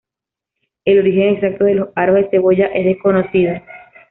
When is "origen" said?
0.97-1.35